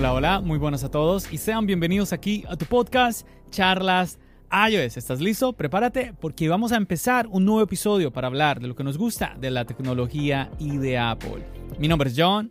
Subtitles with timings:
[0.00, 4.18] Hola, hola, muy buenas a todos y sean bienvenidos aquí a tu podcast Charlas
[4.50, 4.96] iOS.
[4.96, 5.52] ¿Estás listo?
[5.52, 9.36] Prepárate porque vamos a empezar un nuevo episodio para hablar de lo que nos gusta
[9.38, 11.46] de la tecnología y de Apple.
[11.78, 12.50] Mi nombre es John.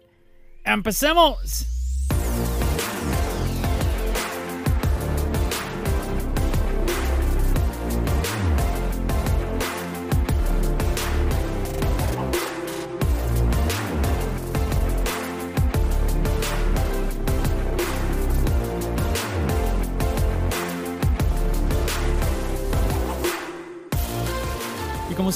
[0.64, 1.79] ¡Empecemos!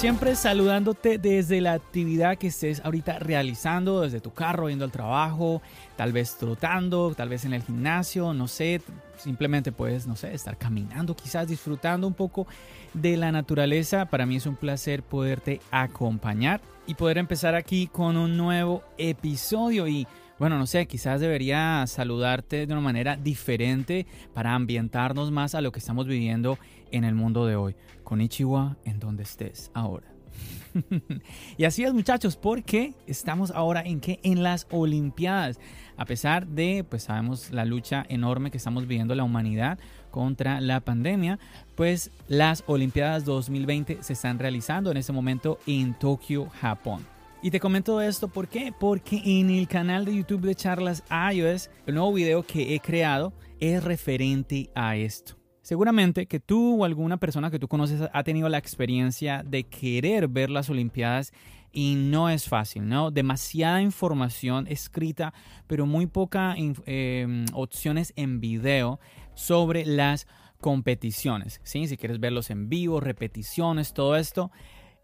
[0.04, 5.62] Siempre, saludándote desde la actividad que estés ahorita realizando, desde tu carro, yendo al trabajo,
[5.96, 8.82] tal vez trotando, tal vez en el gimnasio, no sé,
[9.16, 12.48] simplemente puedes, no sé, estar caminando, quizás disfrutando un poco
[12.94, 14.08] de la naturaleza.
[14.08, 19.88] Para mí es un placer poderte acompañar y poder empezar aquí con un nuevo episodio
[19.88, 20.06] y
[20.40, 25.72] bueno, no sé, quizás debería saludarte de una manera diferente para ambientarnos más a lo
[25.72, 26.58] que estamos viviendo
[26.92, 27.76] en el mundo de hoy.
[28.04, 30.08] Con Ichiwa en donde estés ahora.
[31.58, 35.60] y así es muchachos, porque estamos ahora en que en las Olimpiadas.
[35.96, 39.78] A pesar de, pues sabemos la lucha enorme que estamos viviendo la humanidad
[40.10, 41.40] contra la pandemia,
[41.76, 47.13] pues las Olimpiadas 2020 se están realizando en este momento en Tokio, Japón.
[47.44, 48.74] Y te comento esto, ¿por qué?
[48.80, 53.34] Porque en el canal de YouTube de Charlas iOS, el nuevo video que he creado
[53.60, 55.36] es referente a esto.
[55.62, 60.30] Seguramente que tú o alguna persona que tú conoces ha tenido la experiencia de querer
[60.30, 61.34] ver las Olimpiadas
[61.74, 63.12] y no es fácil, ¿no?
[63.12, 65.34] Demasiada información escrita,
[65.68, 69.02] pero muy pocas em, opciones en video
[69.34, 70.28] sobre las
[70.62, 71.88] competiciones, ¿sí?
[71.88, 74.50] Si quieres verlos en vivo, repeticiones, todo esto.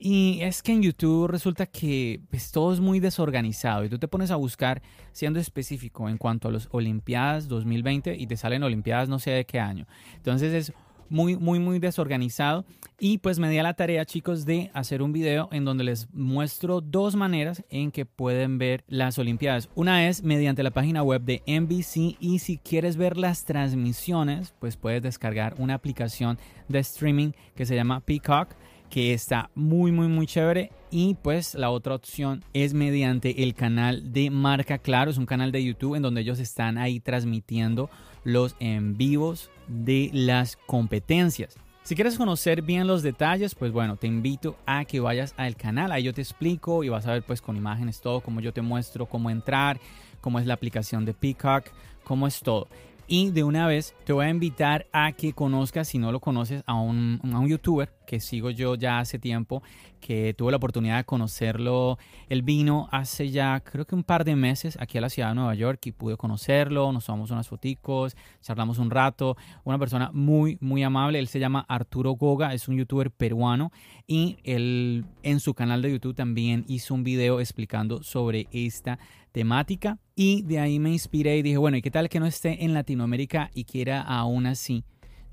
[0.01, 4.07] Y es que en YouTube resulta que pues, todo es muy desorganizado y tú te
[4.07, 9.09] pones a buscar siendo específico en cuanto a las Olimpiadas 2020 y te salen Olimpiadas
[9.09, 9.85] no sé de qué año.
[10.15, 10.73] Entonces es
[11.09, 12.65] muy, muy, muy desorganizado.
[12.97, 16.07] Y pues me di a la tarea, chicos, de hacer un video en donde les
[16.13, 19.69] muestro dos maneras en que pueden ver las Olimpiadas.
[19.75, 24.77] Una es mediante la página web de NBC y si quieres ver las transmisiones, pues
[24.77, 28.49] puedes descargar una aplicación de streaming que se llama Peacock
[28.89, 34.11] que está muy muy muy chévere y pues la otra opción es mediante el canal
[34.11, 37.89] de Marca Claro, es un canal de YouTube en donde ellos están ahí transmitiendo
[38.23, 41.57] los en vivos de las competencias.
[41.83, 45.91] Si quieres conocer bien los detalles, pues bueno, te invito a que vayas al canal,
[45.91, 48.61] ahí yo te explico y vas a ver pues con imágenes todo, como yo te
[48.61, 49.79] muestro cómo entrar,
[50.21, 51.65] cómo es la aplicación de Peacock,
[52.03, 52.67] cómo es todo.
[53.07, 56.61] Y de una vez te voy a invitar a que conozcas, si no lo conoces,
[56.67, 59.61] a un, a un youtuber que sigo yo ya hace tiempo,
[60.01, 61.99] que tuve la oportunidad de conocerlo.
[62.27, 65.35] Él vino hace ya creo que un par de meses aquí a la ciudad de
[65.35, 69.37] Nueva York y pude conocerlo, nos tomamos unas foticos, charlamos un rato.
[69.63, 71.19] Una persona muy, muy amable.
[71.19, 73.71] Él se llama Arturo Goga, es un youtuber peruano
[74.07, 78.97] y él en su canal de YouTube también hizo un video explicando sobre esta
[79.31, 82.65] temática y de ahí me inspiré y dije, bueno, ¿y qué tal que no esté
[82.65, 84.83] en Latinoamérica y quiera aún así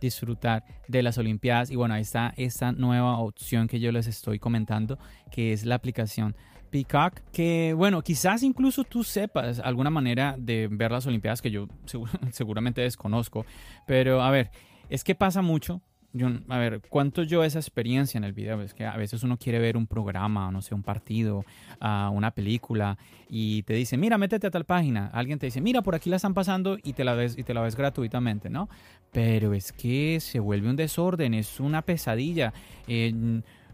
[0.00, 1.70] disfrutar de las Olimpiadas?
[1.70, 4.98] Y bueno, ahí está esta nueva opción que yo les estoy comentando,
[5.30, 6.36] que es la aplicación
[6.70, 11.68] Peacock, que bueno, quizás incluso tú sepas alguna manera de ver las Olimpiadas que yo
[12.32, 13.46] seguramente desconozco,
[13.86, 14.50] pero a ver,
[14.88, 15.80] es que pasa mucho
[16.16, 18.60] yo, a ver, ¿cuánto yo esa experiencia en el video?
[18.62, 21.44] Es que a veces uno quiere ver un programa, no sé, un partido,
[21.80, 22.98] uh, una película,
[23.28, 25.10] y te dice, mira, métete a tal página.
[25.12, 27.54] Alguien te dice, mira, por aquí la están pasando y te la ves, y te
[27.54, 28.68] la ves gratuitamente, ¿no?
[29.12, 32.52] Pero es que se vuelve un desorden, es una pesadilla.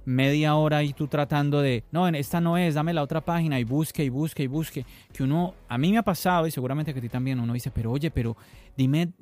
[0.04, 3.64] media hora y tú tratando de, no, esta no es, dame la otra página y
[3.64, 4.84] busque y busque y busque.
[5.12, 7.70] Que uno, a mí me ha pasado y seguramente que a ti también, uno dice,
[7.70, 8.36] pero oye, pero
[8.76, 9.12] dime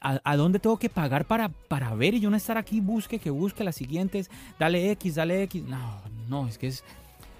[0.00, 3.30] a, dónde tengo que pagar para, para ver y yo no estar aquí, busque, que
[3.30, 5.62] busque las siguientes, dale X, dale X.
[5.64, 6.84] No, no, es que es...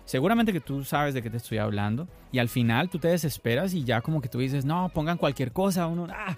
[0.05, 3.75] Seguramente que tú sabes de qué te estoy hablando y al final tú te desesperas
[3.75, 6.37] y ya como que tú dices, no, pongan cualquier cosa, uno, ah.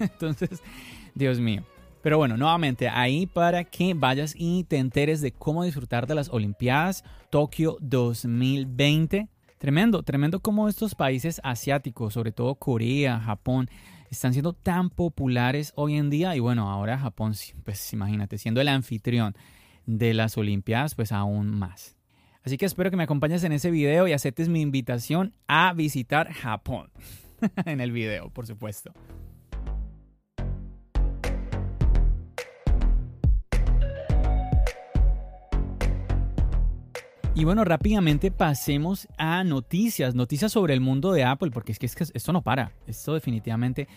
[0.00, 0.60] Entonces,
[1.14, 1.62] Dios mío.
[2.02, 6.30] Pero bueno, nuevamente ahí para que vayas y te enteres de cómo disfrutar de las
[6.30, 9.28] Olimpiadas Tokio 2020.
[9.58, 13.70] Tremendo, tremendo cómo estos países asiáticos, sobre todo Corea, Japón,
[14.12, 16.36] están siendo tan populares hoy en día.
[16.36, 19.34] Y bueno, ahora Japón, pues imagínate, siendo el anfitrión
[19.86, 21.96] de las Olimpiadas, pues aún más.
[22.44, 26.32] Así que espero que me acompañes en ese video y aceptes mi invitación a visitar
[26.32, 26.90] Japón.
[27.66, 28.92] en el video, por supuesto.
[37.34, 41.86] Y bueno, rápidamente pasemos a noticias, noticias sobre el mundo de Apple, porque es que,
[41.86, 43.88] esto no para, esto definitivamente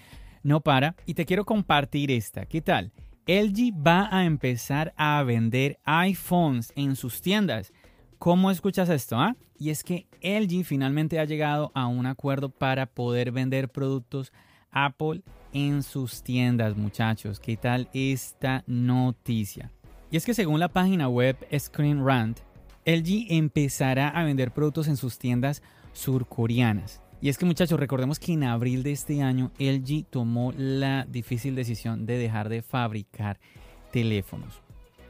[0.41, 0.95] no para.
[1.05, 2.93] Y te quiero compartir esta, ¿qué tal?
[3.27, 7.73] LG va a empezar a vender iPhones en sus tiendas.
[8.19, 9.19] ¿Cómo escuchas esto?
[9.19, 9.35] Ah?
[9.59, 14.31] Y es que LG finalmente ha llegado a un acuerdo para poder vender productos
[14.71, 17.41] Apple en sus tiendas, muchachos.
[17.41, 19.71] ¿Qué tal esta noticia?
[20.09, 22.39] Y es que según la página web Screen Rant,
[22.85, 27.01] LG empezará a vender productos en sus tiendas surcoreanas.
[27.19, 31.55] Y es que muchachos, recordemos que en abril de este año LG tomó la difícil
[31.55, 33.39] decisión de dejar de fabricar
[33.91, 34.61] teléfonos.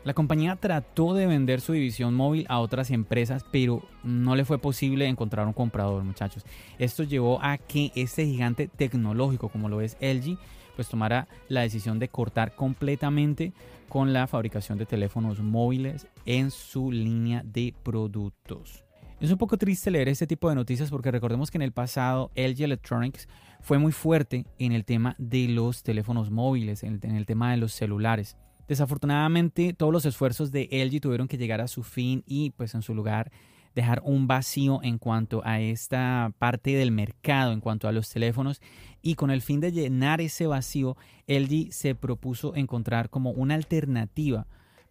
[0.05, 4.59] La compañía trató de vender su división móvil a otras empresas, pero no le fue
[4.59, 6.45] posible encontrar un comprador, muchachos.
[6.77, 10.37] Esto llevó a que este gigante tecnológico, como lo es LG,
[10.75, 13.53] pues tomara la decisión de cortar completamente
[13.89, 18.83] con la fabricación de teléfonos móviles en su línea de productos.
[19.21, 22.31] Es un poco triste leer este tipo de noticias porque recordemos que en el pasado
[22.35, 23.29] LG Electronics
[23.61, 27.71] fue muy fuerte en el tema de los teléfonos móviles, en el, tema de los
[27.71, 28.37] celulares.
[28.67, 32.81] Desafortunadamente todos los esfuerzos de LG tuvieron que llegar a su fin y pues en
[32.81, 33.31] su lugar
[33.75, 38.61] dejar un vacío en cuanto a esta parte del mercado, en cuanto a los teléfonos,
[39.01, 44.47] y con el fin de llenar ese vacío, LG se propuso encontrar como una alternativa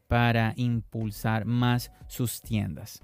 [0.07, 3.03] para impulsar más sus tiendas.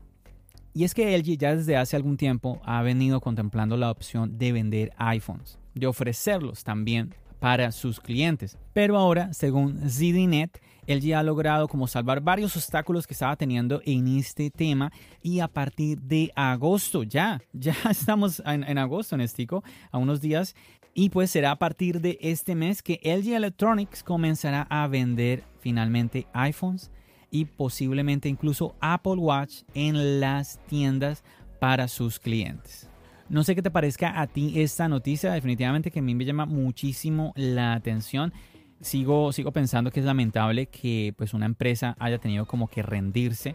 [0.73, 4.53] Y es que LG ya desde hace algún tiempo ha venido contemplando la opción de
[4.53, 8.57] vender iPhones, de ofrecerlos también para sus clientes.
[8.73, 10.61] Pero ahora, según ZDNet,
[10.91, 14.91] LG ha logrado como salvar varios obstáculos que estaba teniendo en este tema
[15.23, 20.57] y a partir de agosto, ya, ya estamos en, agosto en Estico, a unos días,
[20.93, 26.27] y pues será a partir de este mes que LG Electronics comenzará a vender finalmente
[26.33, 26.91] iPhones
[27.31, 31.23] y posiblemente incluso Apple Watch en las tiendas
[31.61, 32.91] para sus clientes.
[33.29, 36.47] No sé qué te parezca a ti esta noticia, definitivamente que a mí me llama
[36.47, 38.33] muchísimo la atención.
[38.81, 43.55] Sigo, sigo pensando que es lamentable que pues una empresa haya tenido como que rendirse,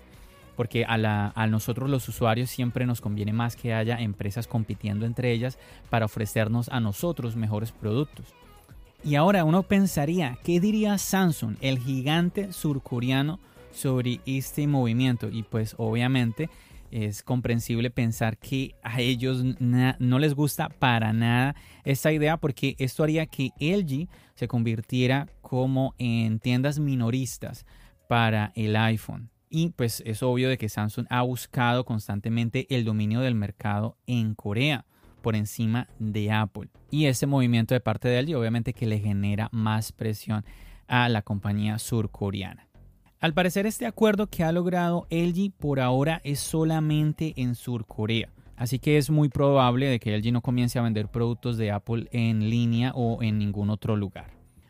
[0.55, 5.05] porque a, la, a nosotros los usuarios siempre nos conviene más que haya empresas compitiendo
[5.05, 5.57] entre ellas
[5.89, 8.33] para ofrecernos a nosotros mejores productos.
[9.03, 13.39] Y ahora uno pensaría, ¿qué diría Samsung, el gigante surcoreano,
[13.71, 15.29] sobre este movimiento?
[15.29, 16.49] Y pues obviamente
[16.95, 21.53] es comprensible pensar que a ellos no les gusta para nada
[21.83, 27.65] esta idea porque esto haría que LG se convirtiera como en tiendas minoristas
[28.07, 29.29] para el iPhone.
[29.49, 34.33] Y pues es obvio de que Samsung ha buscado constantemente el dominio del mercado en
[34.33, 34.85] Corea
[35.21, 36.69] por encima de Apple.
[36.91, 40.45] Y ese movimiento de parte de LG obviamente que le genera más presión
[40.87, 42.64] a la compañía surcoreana.
[43.25, 48.29] Al parecer este acuerdo que ha logrado LG por ahora es solamente en Surcorea.
[48.55, 52.07] Así que es muy probable de que LG no comience a vender productos de Apple
[52.11, 54.27] en línea o en ningún otro lugar.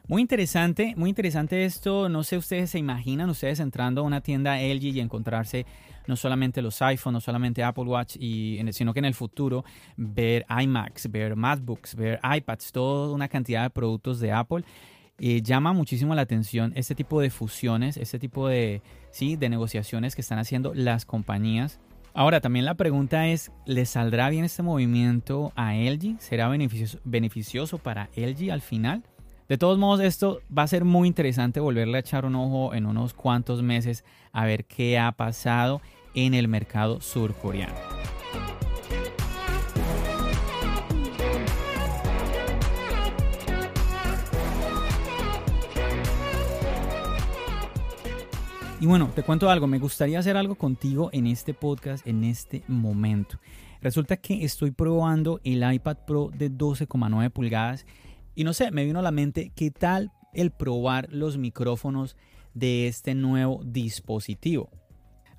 [0.07, 2.07] Muy interesante, muy interesante esto.
[2.07, 5.65] No sé, ustedes se imaginan, ustedes entrando a una tienda LG y encontrarse
[6.07, 9.65] no solamente los iPhones, no solamente Apple Watch, y, sino que en el futuro
[9.97, 14.63] ver iMacs, ver MacBooks, ver iPads, toda una cantidad de productos de Apple.
[15.17, 18.81] Llama muchísimo la atención este tipo de fusiones, este tipo de,
[19.11, 19.35] ¿sí?
[19.35, 21.79] de negociaciones que están haciendo las compañías.
[22.13, 26.19] Ahora, también la pregunta es, ¿le saldrá bien este movimiento a LG?
[26.19, 29.03] ¿Será beneficioso, beneficioso para LG al final?
[29.47, 32.85] De todos modos, esto va a ser muy interesante volverle a echar un ojo en
[32.85, 35.81] unos cuantos meses a ver qué ha pasado
[36.15, 37.75] en el mercado surcoreano.
[48.85, 52.61] Y bueno, te cuento algo, me gustaría hacer algo contigo en este podcast en este
[52.67, 53.39] momento.
[53.81, 57.87] Resulta que estoy probando el iPad Pro de 12,9 pulgadas
[58.35, 62.15] y no sé, me vino a la mente qué tal el probar los micrófonos
[62.53, 64.69] de este nuevo dispositivo.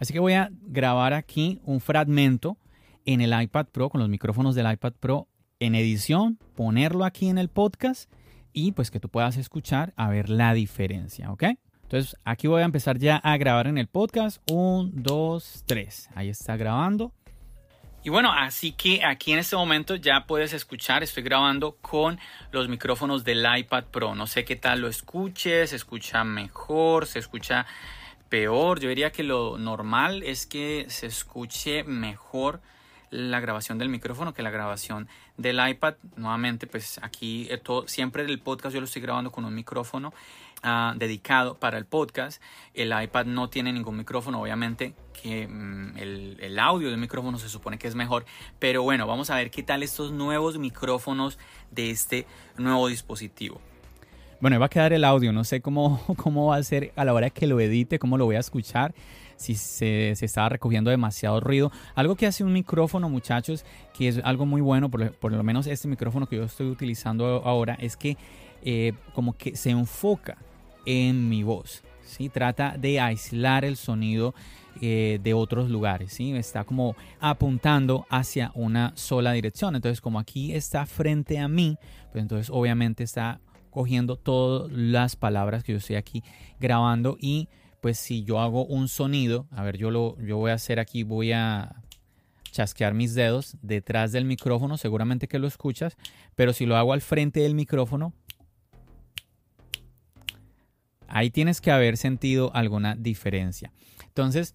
[0.00, 2.58] Así que voy a grabar aquí un fragmento
[3.04, 5.28] en el iPad Pro con los micrófonos del iPad Pro
[5.60, 8.10] en edición, ponerlo aquí en el podcast
[8.52, 11.44] y pues que tú puedas escuchar a ver la diferencia, ¿ok?
[11.86, 14.42] Entonces aquí voy a empezar ya a grabar en el podcast.
[14.50, 16.10] Un, dos, tres.
[16.16, 17.12] Ahí está grabando.
[18.02, 22.18] Y bueno, así que aquí en este momento ya puedes escuchar, estoy grabando con
[22.50, 24.16] los micrófonos del iPad Pro.
[24.16, 27.66] No sé qué tal lo escuches, se escucha mejor, se escucha
[28.28, 28.80] peor.
[28.80, 32.60] Yo diría que lo normal es que se escuche mejor
[33.10, 35.94] la grabación del micrófono que la grabación del iPad.
[36.16, 40.12] Nuevamente, pues aquí eh, todo, siempre el podcast yo lo estoy grabando con un micrófono
[40.96, 42.42] dedicado para el podcast.
[42.74, 47.48] El iPad no tiene ningún micrófono, obviamente que mm, el, el, audio del micrófono se
[47.48, 48.26] supone que es mejor.
[48.58, 51.38] Pero bueno, vamos a ver qué tal estos nuevos micrófonos
[51.70, 52.26] de este
[52.58, 53.60] nuevo dispositivo.
[54.40, 57.14] Bueno, va a quedar el audio, no sé cómo, cómo va a ser a la
[57.14, 58.94] hora que lo edite, cómo lo voy a escuchar
[59.36, 61.70] si se, se estaba recogiendo demasiado ruido.
[61.94, 63.64] Algo que hace un micrófono, muchachos,
[63.96, 67.76] que es algo muy bueno, por, lo menos este micrófono que yo estoy utilizando ahora,
[67.80, 68.16] es que
[68.68, 70.38] eh, como que se enfoca
[70.86, 71.84] en mi voz.
[72.02, 72.28] ¿sí?
[72.28, 74.34] Trata de aislar el sonido
[74.80, 76.12] eh, de otros lugares.
[76.12, 76.32] ¿sí?
[76.32, 79.76] Está como apuntando hacia una sola dirección.
[79.76, 81.78] Entonces, como aquí está frente a mí,
[82.10, 86.24] pues entonces obviamente está cogiendo todas las palabras que yo estoy aquí
[86.58, 87.48] grabando y
[87.80, 91.04] pues si yo hago un sonido, a ver, yo lo yo voy a hacer aquí,
[91.04, 91.82] voy a
[92.50, 95.96] chasquear mis dedos detrás del micrófono, seguramente que lo escuchas,
[96.34, 98.12] pero si lo hago al frente del micrófono,
[101.08, 103.72] ahí tienes que haber sentido alguna diferencia.
[104.06, 104.54] Entonces,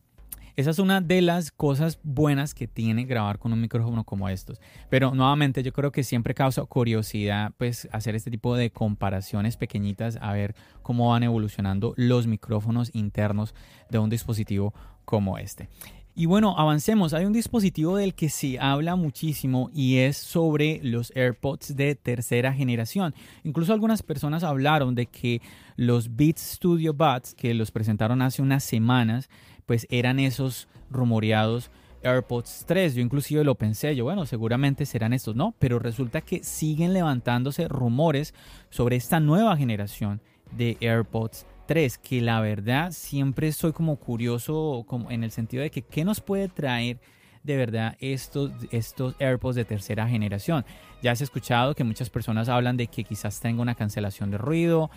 [0.58, 4.60] esa es una de las cosas buenas que tiene grabar con un micrófono como estos.
[4.90, 10.18] Pero nuevamente yo creo que siempre causa curiosidad pues hacer este tipo de comparaciones pequeñitas
[10.22, 13.56] a ver cómo van evolucionando los micrófonos internos
[13.90, 14.74] de un dispositivo
[15.06, 15.70] como este.
[16.14, 17.14] Y bueno, avancemos.
[17.14, 22.54] Hay un dispositivo del que se habla muchísimo y es sobre los AirPods de tercera
[22.54, 23.16] generación.
[23.44, 25.42] Incluso algunas personas hablaron de que
[25.78, 29.30] los Beats Studio Buds, que los presentaron hace unas semanas,
[29.66, 31.72] pues eran esos rumoreados
[32.04, 32.96] AirPods 3.
[32.96, 37.70] Yo inclusive lo pensé, yo bueno, seguramente serán estos, no, pero resulta que siguen levantándose
[37.70, 38.34] rumores
[38.70, 45.10] sobre esta nueva generación de AirPods 3, que la verdad siempre estoy como curioso como
[45.10, 47.00] en el sentido de que qué nos puede traer
[47.44, 50.66] de verdad estos, estos AirPods de tercera generación.
[51.02, 54.92] Ya has escuchado que muchas personas hablan de que quizás tenga una cancelación de ruido,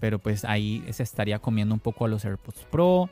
[0.00, 3.10] pero pues ahí se estaría comiendo un poco a los AirPods Pro.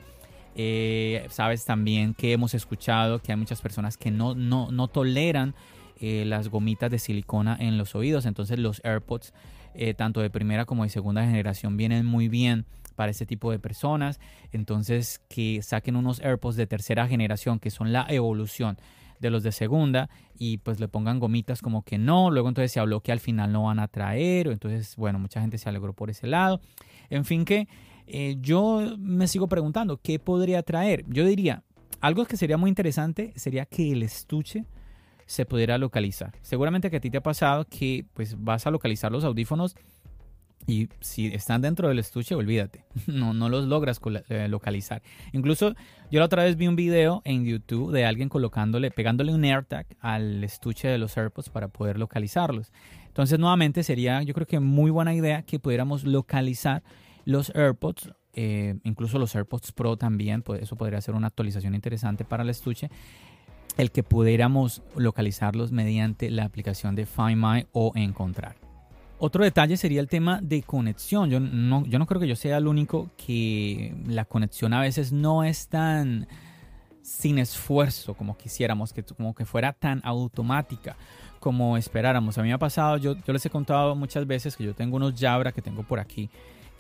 [0.57, 5.55] Eh, sabes también que hemos escuchado que hay muchas personas que no, no, no toleran
[6.01, 8.25] eh, las gomitas de silicona en los oídos.
[8.25, 9.35] Entonces los AirPods,
[9.75, 13.59] eh, tanto de primera como de segunda generación, vienen muy bien para ese tipo de
[13.59, 14.21] personas.
[14.53, 18.79] Entonces que saquen unos AirPods de tercera generación, que son la evolución
[19.21, 20.09] de los de segunda
[20.39, 23.53] y pues le pongan gomitas como que no, luego entonces se habló que al final
[23.53, 26.61] no van a traer, entonces bueno, mucha gente se alegró por ese lado.
[27.11, 27.69] En fin que
[28.07, 31.05] eh, yo me sigo preguntando, ¿qué podría traer?
[31.09, 31.63] Yo diría,
[32.01, 34.65] algo que sería muy interesante sería que el estuche
[35.31, 36.33] se pudiera localizar.
[36.43, 39.77] Seguramente que a ti te ha pasado que pues vas a localizar los audífonos
[40.67, 45.03] y si están dentro del estuche, olvídate, no, no los logras eh, localizar.
[45.33, 45.77] Incluso
[46.11, 49.87] yo la otra vez vi un video en YouTube de alguien colocándole, pegándole un AirTag
[50.01, 52.73] al estuche de los AirPods para poder localizarlos.
[53.07, 56.83] Entonces nuevamente sería yo creo que muy buena idea que pudiéramos localizar
[57.25, 62.25] los AirPods, eh, incluso los AirPods Pro también, pues eso podría ser una actualización interesante
[62.25, 62.91] para el estuche,
[63.77, 68.57] el que pudiéramos localizarlos mediante la aplicación de Find My o Encontrar.
[69.19, 71.29] Otro detalle sería el tema de conexión.
[71.29, 75.13] Yo no, yo no creo que yo sea el único que la conexión a veces
[75.13, 76.27] no es tan
[77.03, 80.97] sin esfuerzo como quisiéramos, que, como que fuera tan automática
[81.39, 82.39] como esperáramos.
[82.39, 84.97] A mí me ha pasado, yo, yo les he contado muchas veces que yo tengo
[84.97, 86.31] unos Jabra que tengo por aquí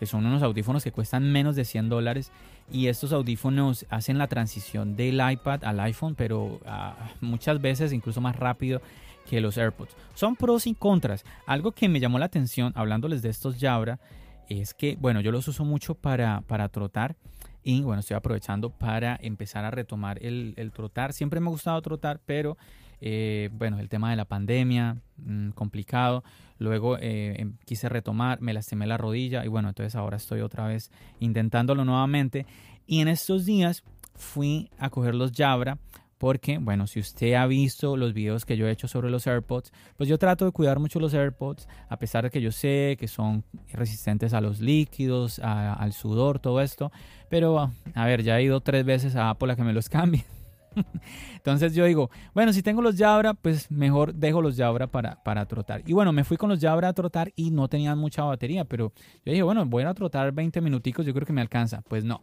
[0.01, 2.33] que son unos audífonos que cuestan menos de 100 dólares
[2.73, 8.23] y estos audífonos hacen la transición del iPad al iPhone, pero ah, muchas veces incluso
[8.23, 8.81] más rápido
[9.29, 9.95] que los AirPods.
[10.15, 11.27] Son pros y contras.
[11.45, 14.01] Algo que me llamó la atención hablándoles de estos Jabra
[14.49, 17.15] es que, bueno, yo los uso mucho para, para trotar
[17.63, 21.13] y bueno, estoy aprovechando para empezar a retomar el, el trotar.
[21.13, 22.57] Siempre me ha gustado trotar, pero
[23.01, 26.23] eh, bueno, el tema de la pandemia, mm, complicado.
[26.59, 30.67] Luego eh, em, quise retomar, me lastimé la rodilla y bueno, entonces ahora estoy otra
[30.67, 32.47] vez intentándolo nuevamente.
[32.87, 33.83] Y en estos días
[34.15, 35.79] fui a coger los Jabra
[36.19, 39.73] porque, bueno, si usted ha visto los videos que yo he hecho sobre los AirPods,
[39.97, 43.09] pues yo trato de cuidar mucho los AirPods, a pesar de que yo sé que
[43.09, 43.43] son
[43.73, 46.93] resistentes a los líquidos, al sudor, todo esto.
[47.31, 50.27] Pero, a ver, ya he ido tres veces a Apple a que me los cambie
[51.37, 55.47] Entonces yo digo, bueno, si tengo los Jabra, pues mejor dejo los Jabra para, para
[55.47, 55.83] trotar.
[55.87, 58.93] Y bueno, me fui con los Jabra a trotar y no tenían mucha batería, pero
[59.25, 61.83] yo dije, bueno, voy a trotar 20 minuticos, yo creo que me alcanza.
[61.83, 62.23] Pues no,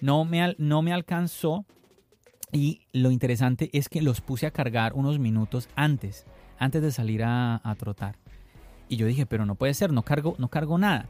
[0.00, 1.64] no me, no me alcanzó.
[2.52, 6.26] Y lo interesante es que los puse a cargar unos minutos antes,
[6.58, 8.16] antes de salir a, a trotar.
[8.88, 11.08] Y yo dije, pero no puede ser, no cargo, no cargo nada.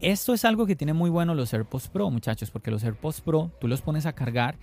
[0.00, 3.52] Esto es algo que tiene muy bueno los AirPods Pro, muchachos, porque los AirPods Pro
[3.60, 4.56] tú los pones a cargar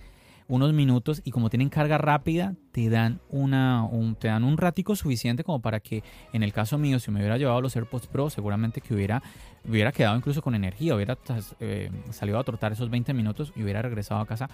[0.48, 4.96] unos minutos y como tienen carga rápida, te dan, una, un, te dan un ratico
[4.96, 8.30] suficiente como para que, en el caso mío, si me hubiera llevado los AirPods Pro,
[8.30, 9.22] seguramente que hubiera,
[9.68, 11.18] hubiera quedado incluso con energía, hubiera
[11.60, 14.48] eh, salido a trotar esos 20 minutos y hubiera regresado a casa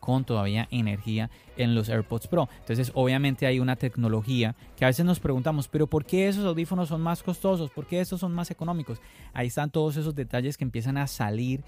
[0.00, 2.48] con todavía energía en los AirPods Pro.
[2.60, 6.88] Entonces, obviamente hay una tecnología que a veces nos preguntamos, pero ¿por qué esos audífonos
[6.88, 7.70] son más costosos?
[7.70, 9.00] ¿Por qué estos son más económicos?
[9.32, 11.62] Ahí están todos esos detalles que empiezan a salir,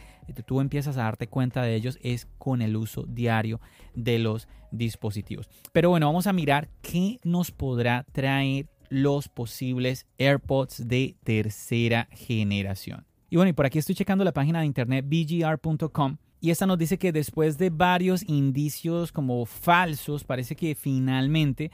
[0.47, 3.61] tú empiezas a darte cuenta de ellos, es con el uso diario
[3.95, 5.49] de los dispositivos.
[5.73, 13.07] Pero bueno, vamos a mirar qué nos podrá traer los posibles AirPods de tercera generación.
[13.31, 16.77] Y bueno, y por aquí estoy checando la página de internet bgr.com y esta nos
[16.77, 21.71] dice que después de varios indicios como falsos, parece que finalmente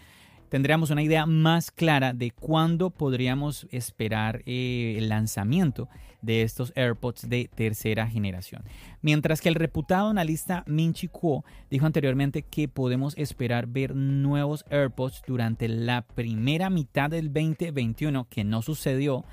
[0.50, 5.88] tendríamos una idea más clara de cuándo podríamos esperar eh, el lanzamiento
[6.20, 8.62] de estos AirPods de tercera generación.
[9.00, 15.22] Mientras que el reputado analista Minchi Kuo dijo anteriormente que podemos esperar ver nuevos AirPods
[15.26, 19.24] durante la primera mitad del 2021, que no sucedió.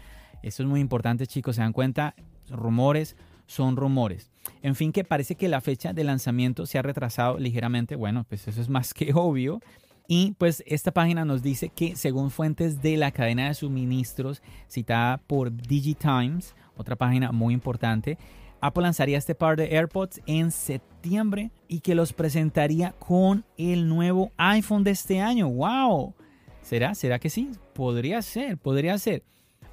[0.44, 2.16] Esto es muy importante, chicos, se dan cuenta,
[2.50, 4.32] rumores son rumores.
[4.62, 7.96] En fin, que parece que la fecha de lanzamiento se ha retrasado ligeramente.
[7.96, 9.60] Bueno, pues eso es más que obvio.
[10.08, 15.18] Y pues esta página nos dice que según fuentes de la cadena de suministros citada
[15.18, 18.18] por DigiTimes, otra página muy importante,
[18.62, 24.32] Apple lanzaría este par de AirPods en septiembre y que los presentaría con el nuevo
[24.38, 25.50] iPhone de este año.
[25.50, 26.14] ¡Wow!
[26.62, 26.96] ¿Será?
[26.96, 27.52] ¿Será que sí?
[27.74, 29.24] Podría ser, podría ser.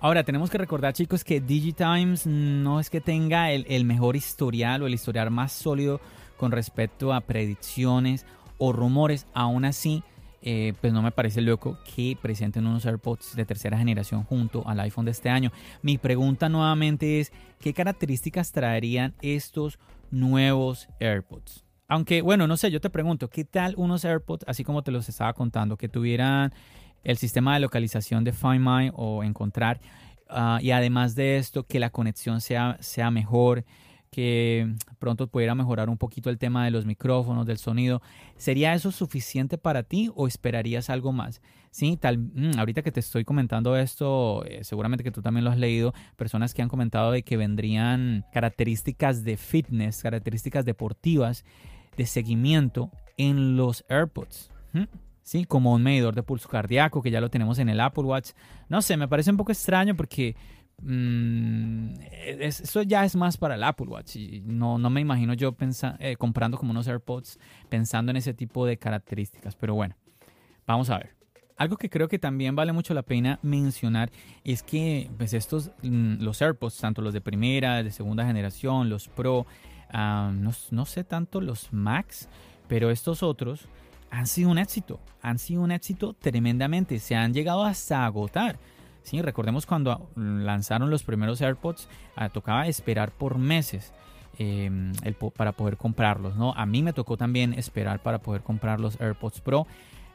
[0.02, 4.88] Ahora, tenemos que recordar, chicos, que DigiTimes no es que tenga el, mejor historial o
[4.88, 6.00] el historial más sólido
[6.36, 8.26] con respecto a predicciones
[8.58, 9.28] o rumores.
[9.32, 10.02] Aún así,
[10.42, 14.80] eh, pues no me parece loco que presenten unos AirPods de tercera generación junto al
[14.80, 15.52] iPhone de este año.
[15.82, 19.78] Mi pregunta nuevamente es, ¿qué características traerían estos
[20.10, 21.64] nuevos AirPods?
[21.86, 25.08] Aunque, bueno, no sé, yo te pregunto, ¿qué tal unos AirPods, así como te los
[25.08, 26.52] estaba contando, que tuvieran
[27.04, 29.80] el sistema de localización de Find My o encontrar.
[30.28, 33.64] Ah, y además de esto, que la conexión sea, sea mejor,
[34.10, 38.02] que pronto pudiera mejorar un poquito el tema de los micrófonos, del sonido.
[38.36, 41.40] ¿Sería eso suficiente para ti o esperarías algo más?
[41.70, 45.50] Sí, tal, mm, ahorita que te estoy comentando esto, eh, seguramente que tú también lo
[45.50, 51.46] has leído, personas que han comentado de que vendrían características de fitness, características deportivas,
[51.96, 54.50] de seguimiento en los AirPods.
[55.22, 55.44] ¿Sí?
[55.44, 58.30] Como un medidor de pulso cardíaco, que ya lo tenemos en el Apple Watch.
[58.68, 60.36] No sé, me parece un poco extraño porque
[60.82, 61.94] mm,
[62.40, 64.16] eso ya es más para el Apple Watch.
[64.44, 65.56] No, no me imagino yo
[65.98, 69.56] eh, comprando como unos AirPods pensando en ese tipo de características.
[69.56, 69.96] Pero bueno,
[70.66, 71.22] vamos a ver.
[71.56, 74.10] Algo que creo que también vale mucho la pena mencionar
[74.42, 79.08] es que pues estos, mm, los AirPods, tanto los de primera, de segunda generación, los
[79.08, 79.46] Pro,
[79.92, 82.28] ah, no, no sé tanto los Max,
[82.68, 83.68] pero estos otros,
[84.12, 88.58] han sido un éxito, han sido un éxito tremendamente, se han llegado hasta agotar.
[89.02, 93.94] Sí, recordemos cuando lanzaron los primeros AirPods, ah, tocaba esperar por meses
[94.38, 94.92] em,
[95.34, 96.52] para poder comprarlos, ¿no?
[96.52, 99.66] A mí me tocó también esperar para poder comprar los AirPods Pro.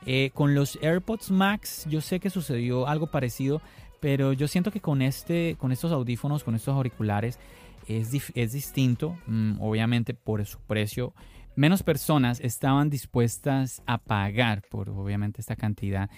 [0.05, 3.63] Eh, con los AirPods Max, yo sé que sucedió algo parecido,
[3.99, 7.39] pero yo siento que con, este, con estos audífonos, con estos auriculares,
[7.87, 11.13] es, es distinto, mm, obviamente por su precio
[11.57, 16.09] menos personas estaban dispuestas a pagar por obviamente esta cantidad.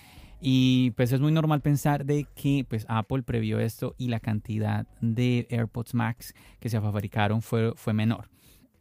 [0.42, 4.86] Y pues es muy normal pensar de que pues Apple previó esto y la cantidad
[5.02, 8.30] de AirPods Max que se fabricaron fue, fue menor.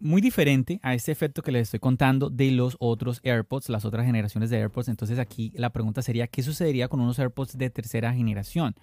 [0.00, 4.04] Muy diferente a este efecto que les estoy contando de los otros AirPods, las otras
[4.04, 4.88] generaciones de AirPods.
[4.88, 8.74] Entonces aquí la pregunta sería, ¿qué sucedería con unos AirPods de tercera generación?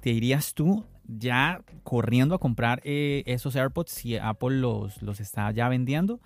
[0.00, 5.50] ¿Te irías tú ya corriendo a comprar eh, esos AirPods si Apple los, los está
[5.50, 6.20] ya vendiendo?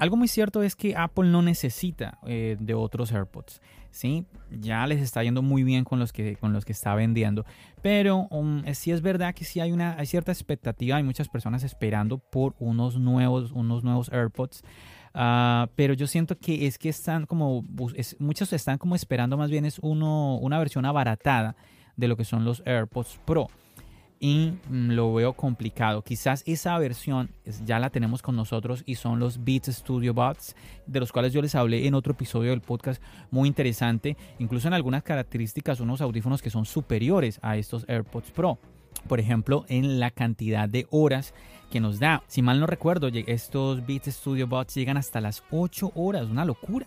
[0.00, 3.60] Algo muy cierto es que Apple no necesita eh, de otros AirPods.
[3.90, 4.24] ¿sí?
[4.50, 7.44] Ya les está yendo muy bien con los que, con los que está vendiendo.
[7.82, 10.96] Pero um, sí es verdad que sí hay, una, cierta expectativa.
[10.96, 14.62] Hay muchas personas esperando por unos nuevos, unos nuevos AirPods.
[15.12, 17.62] Ah, pero yo siento que es que están como,
[18.18, 21.56] muchos están como esperando más bien es uno, una versión abaratada
[21.96, 23.48] de lo que son los AirPods Pro.
[24.20, 26.02] Y mm, lo veo complicado.
[26.02, 27.30] Quizás esa versión
[27.64, 30.54] ya la tenemos con nosotros y son los Beats Studio Buds,
[30.86, 34.74] de los cuales yo les hablé en otro episodio del podcast muy interesante, incluso en
[34.74, 38.58] algunas características unos audífonos que son superiores a estos AirPods Pro.
[39.08, 41.32] Por ejemplo, en la cantidad de horas
[41.70, 42.22] que nos da.
[42.26, 46.86] Si mal no recuerdo, estos Beats Studio Buds llegan hasta las 8 horas, una locura.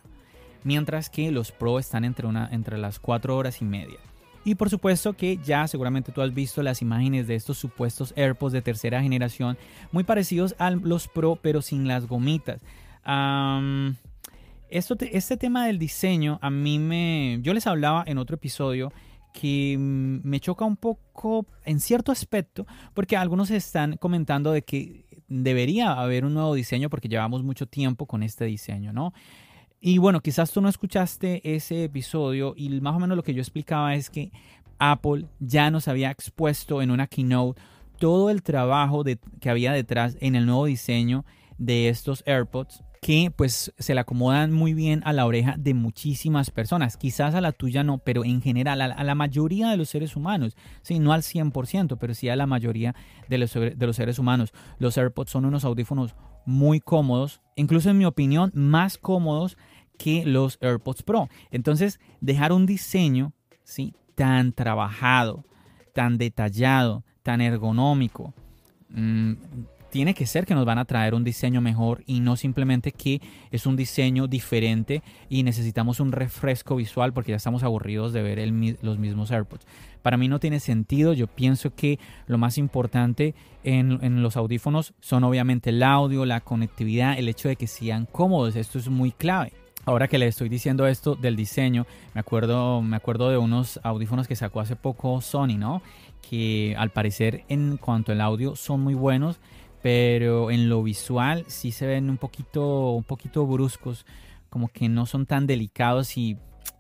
[0.64, 3.98] Mientras que los Pro están entre, una, entre las 4 horas y media.
[4.46, 8.54] Y por supuesto que ya seguramente tú has visto las imágenes de estos supuestos AirPods
[8.54, 9.58] de tercera generación,
[9.92, 12.62] muy parecidos a los Pro, pero sin las gomitas.
[14.70, 17.40] esto este tema del diseño, a mí me.
[17.42, 18.92] Yo les hablaba en otro episodio
[19.34, 25.06] que mm, me choca un poco en cierto aspecto, porque algunos están comentando de que
[25.28, 29.14] debería haber un nuevo diseño porque llevamos mucho tiempo con este diseño, ¿no?
[29.86, 33.42] Y bueno, quizás tú no escuchaste ese episodio y más o menos lo que yo
[33.42, 34.32] explicaba es que
[34.80, 37.62] Apple ya nos había expuesto en una keynote
[38.00, 41.26] todo el trabajo de, que había detrás en el nuevo diseño
[41.58, 46.50] de estos AirPods que pues se le acomodan muy bien a la oreja de muchísimas
[46.50, 46.96] personas.
[46.96, 50.56] Quizás a la tuya no, pero en general a, la mayoría de los seres humanos.
[50.82, 52.96] Sí, no al 100%, pero sí a la mayoría
[53.28, 54.54] de los, de los seres humanos.
[54.80, 56.16] Los AirPods son unos audífonos
[56.46, 59.58] muy cómodos, incluso en mi opinión más cómodos
[59.98, 61.30] que los AirPods Pro.
[61.52, 63.94] Entonces, dejar un diseño ¿sí?
[64.16, 65.46] tan trabajado,
[65.94, 68.34] tan detallado, tan ergonómico,
[68.90, 69.34] mm,
[69.94, 73.22] tiene que ser que nos van a traer un diseño mejor y no simplemente que
[73.52, 78.40] es un diseño diferente y necesitamos un refresco visual porque ya estamos aburridos de ver
[78.82, 79.68] los mismos AirPods.
[80.02, 84.96] Para mí no tiene sentido, yo pienso que lo más importante en, en, los audífonos
[85.00, 89.12] son obviamente el audio, la conectividad, el hecho de que sean cómodos, esto es muy
[89.12, 89.54] clave.
[89.86, 94.30] Ahora que le estoy diciendo esto del diseño, me acuerdo, me acuerdo de unos audífonos
[94.30, 95.82] que sacó hace poco Sony, ¿no?
[96.22, 99.42] Que al parecer en cuanto al audio son muy buenos,
[99.82, 104.06] pero en lo visual sí se ven un poquito, un poquito bruscos,
[104.50, 106.38] como que no son tan delicados y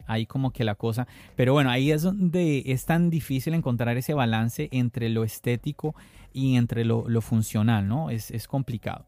[0.07, 1.05] ahí como que la cosa.
[1.35, 5.93] Pero bueno, ahí es donde es tan difícil encontrar ese balance entre lo estético
[6.31, 8.09] y entre lo, funcional, ¿no?
[8.09, 9.05] Es, es complicado.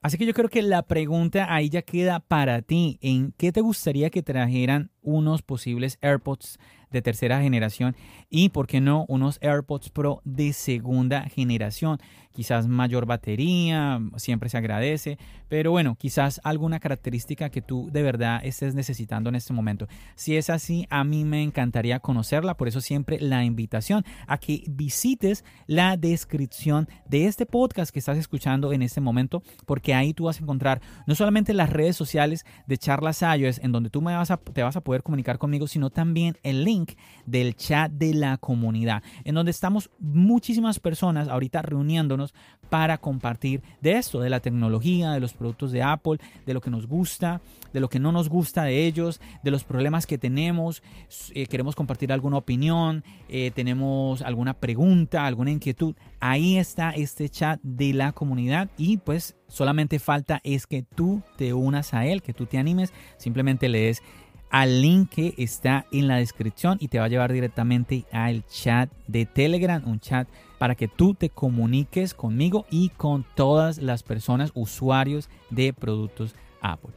[0.00, 2.98] Así que yo creo que la pregunta ahí ya queda para ti.
[3.02, 6.58] ¿En qué te gustaría que trajeran unos posibles AirPods
[6.90, 7.96] de tercera generación
[8.30, 11.98] y, por qué no, unos AirPods Pro de segunda generación.
[12.32, 18.40] Quizás mayor batería, siempre se agradece, pero bueno, quizás alguna característica que tú de verdad
[18.44, 19.88] estés necesitando en este momento.
[20.14, 24.62] Si es así, a mí me encantaría conocerla, por eso siempre la invitación a que
[24.68, 30.24] visites la descripción de este podcast que estás escuchando en este momento, porque ahí tú
[30.24, 34.14] vas a encontrar no solamente las redes sociales de Charlas iOS, en donde tú me
[34.14, 36.68] vas te vas a poder comunicar conmigo, sino también el
[37.26, 42.34] del chat de la comunidad, en donde estamos muchísimas personas ahorita reuniéndonos
[42.68, 46.70] para compartir de esto, de la tecnología, de los productos de Apple, de lo que
[46.70, 47.40] nos gusta,
[47.72, 50.82] de lo que no nos gusta de ellos, de los problemas que tenemos,
[51.34, 55.94] eh, queremos compartir alguna opinión, eh, tenemos alguna pregunta, alguna inquietud.
[56.20, 61.52] Ahí está este chat de la comunidad y pues solamente falta es que tú te
[61.52, 64.02] unas a él, que tú te animes, simplemente lees
[64.50, 68.90] al link que está en la descripción y te va a llevar directamente al chat
[69.06, 74.50] de Telegram, un chat para que tú te comuniques conmigo y con todas las personas
[74.54, 76.92] usuarios de productos Apple.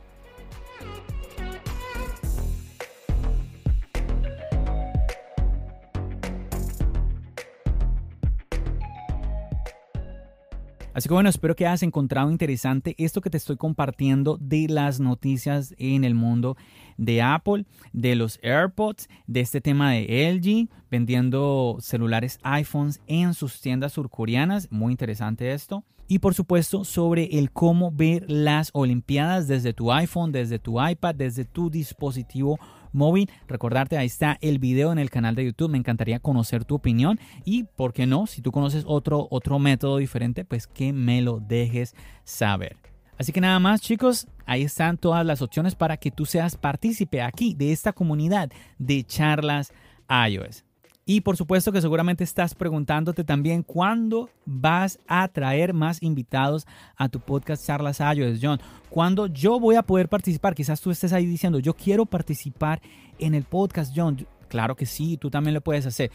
[10.94, 15.00] Así que bueno, espero que hayas encontrado interesante esto que te estoy compartiendo de las
[15.00, 16.58] noticias en el mundo
[16.98, 23.62] de Apple, de los AirPods, de este tema de LG vendiendo celulares iPhones en sus
[23.62, 24.70] tiendas surcoreanas.
[24.70, 25.86] Muy interesante esto.
[26.10, 31.16] Y por supuesto sobre el cómo ver las Olimpiadas desde tu iPhone, desde tu iPad,
[31.16, 32.60] desde tu dispositivo
[32.92, 33.30] móvil.
[33.48, 35.72] Recordarte, ahí está el video en el canal de YouTube.
[35.72, 38.28] Me encantaría conocer tu opinión y, ¿por qué no?
[38.28, 42.78] Si tú conoces otro, otro método diferente, pues que me lo dejes saber.
[43.18, 47.22] Así que nada más chicos, ahí están todas las opciones para que tú seas partícipe
[47.22, 49.72] aquí de esta comunidad de charlas
[50.10, 50.66] iOS.
[51.14, 57.10] Y por supuesto que seguramente estás preguntándote también cuándo vas a traer más invitados a
[57.10, 58.62] tu podcast Charlas iOS, John.
[58.90, 60.56] ¿Cuándo yo voy a poder participar?
[60.56, 62.82] Quizás tú estés ahí diciendo, yo quiero participar
[63.20, 64.26] en el podcast, John.
[64.48, 66.12] Claro que sí, tú también lo puedes hacer.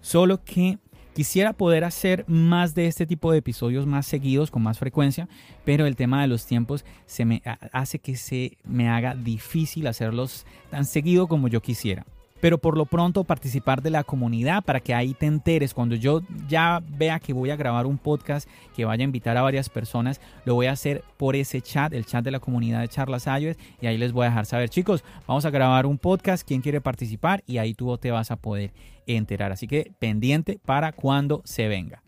[0.00, 0.80] Solo que
[1.14, 5.28] Quisiera poder hacer más de este tipo de episodios más seguidos, con más frecuencia,
[5.64, 10.44] pero el tema de los tiempos se me hace que se me haga difícil hacerlos
[10.72, 12.04] tan seguido como yo quisiera.
[12.44, 15.72] Pero por lo pronto participar de la comunidad para que ahí te enteres.
[15.72, 19.40] Cuando yo ya vea que voy a grabar un podcast, que vaya a invitar a
[19.40, 22.88] varias personas, lo voy a hacer por ese chat, el chat de la comunidad de
[22.88, 26.46] Charlas iOS, y ahí les voy a dejar saber, chicos, vamos a grabar un podcast,
[26.46, 27.42] ¿quién quiere participar?
[27.46, 28.74] Y ahí tú te vas a poder
[29.06, 29.50] enterar.
[29.50, 32.03] Así que pendiente para cuando se venga.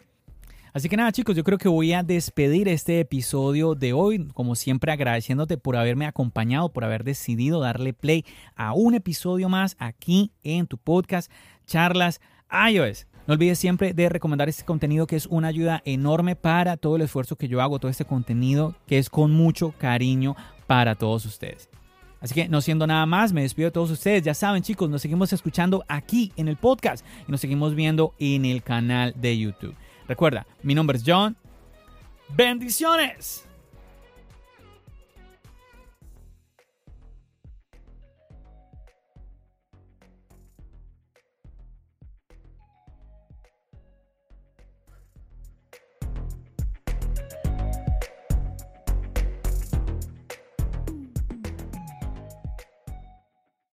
[0.77, 4.55] Así que nada chicos, yo creo que voy a despedir este episodio de hoy, como
[4.55, 10.33] siempre agradeciéndote por haberme acompañado, por haber decidido darle play a un episodio más aquí
[10.43, 11.33] en tu podcast
[11.65, 13.07] Charlas iOS.
[13.27, 17.03] No olvides siempre de recomendar este contenido que es una ayuda enorme para todo el
[17.03, 20.37] esfuerzo que yo hago, todo este contenido que es con mucho cariño
[20.67, 21.71] para todos ustedes.
[22.21, 24.25] Así que no siendo nada más, me despido de todos ustedes.
[24.25, 28.45] Ya saben chicos, nos seguimos escuchando aquí en el podcast y nos seguimos viendo en
[28.45, 29.75] el canal de YouTube.
[30.09, 31.37] Recuerda, mi nombre es John.
[32.29, 33.46] Bendiciones.